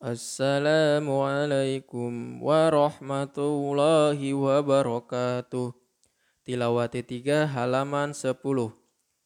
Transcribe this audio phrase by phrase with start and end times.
[0.00, 5.76] Assalamualaikum warahmatullahi wabarakatuh.
[6.40, 8.32] Tilawati 3 halaman 10.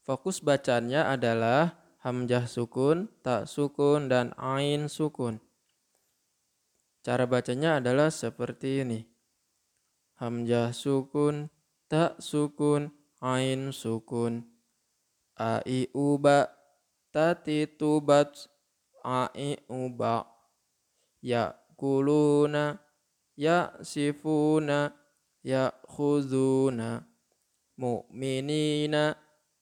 [0.03, 5.39] Fokus bacanya adalah hamzah sukun, tak sukun, dan ain sukun.
[7.07, 9.07] Cara bacanya adalah seperti ini.
[10.19, 11.55] Hamzah sukun,
[11.87, 12.91] tak sukun,
[13.23, 14.43] ain sukun.
[15.39, 16.51] Ai uba,
[17.15, 18.51] tati tubat,
[19.07, 20.34] ai uba
[21.25, 22.77] yakuluna
[23.41, 24.93] yasifuna
[25.41, 26.89] yakhuzuna
[27.81, 29.03] mu'minina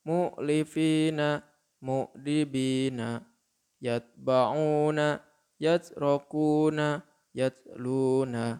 [0.02, 1.28] mu'lifina
[1.86, 3.08] mu'dibina
[3.78, 5.06] yatba'una
[5.62, 6.86] yatrakuna
[7.30, 8.58] yatluna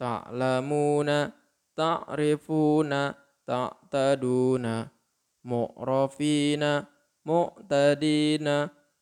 [0.00, 1.16] ta'lamuna
[1.76, 3.00] ta'rifuna
[3.44, 4.74] ta'taduna
[5.44, 6.70] mu'rafina
[7.28, 8.54] mu'tadina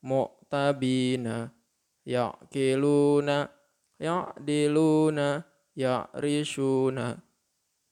[0.03, 1.62] mu'tabina
[2.07, 3.51] ya'kiluna
[3.99, 5.43] ya'diluna
[5.75, 7.19] ya'rishuna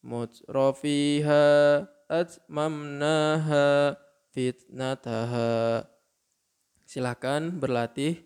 [0.07, 1.45] mutrafiha
[2.07, 3.95] atmamnaha
[4.31, 5.85] fitnataha.
[6.87, 8.19] Silakan berlatih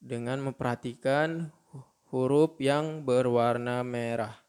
[0.00, 1.52] dengan memperhatikan
[2.08, 4.43] huruf yang berwarna merah